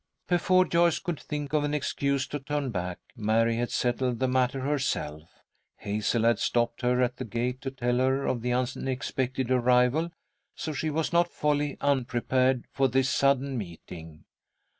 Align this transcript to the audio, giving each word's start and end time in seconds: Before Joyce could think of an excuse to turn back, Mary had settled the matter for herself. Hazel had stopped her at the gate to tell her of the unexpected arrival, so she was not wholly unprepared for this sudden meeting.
Before 0.27 0.65
Joyce 0.65 0.97
could 0.97 1.19
think 1.19 1.53
of 1.53 1.63
an 1.63 1.75
excuse 1.75 2.25
to 2.29 2.39
turn 2.39 2.71
back, 2.71 2.97
Mary 3.15 3.57
had 3.57 3.69
settled 3.69 4.17
the 4.17 4.27
matter 4.27 4.59
for 4.61 4.65
herself. 4.69 5.29
Hazel 5.77 6.23
had 6.23 6.39
stopped 6.39 6.81
her 6.81 7.03
at 7.03 7.17
the 7.17 7.23
gate 7.23 7.61
to 7.61 7.69
tell 7.69 7.97
her 7.97 8.25
of 8.25 8.41
the 8.41 8.51
unexpected 8.51 9.51
arrival, 9.51 10.09
so 10.55 10.73
she 10.73 10.89
was 10.89 11.13
not 11.13 11.31
wholly 11.31 11.77
unprepared 11.81 12.65
for 12.71 12.87
this 12.87 13.11
sudden 13.11 13.59
meeting. 13.59 14.25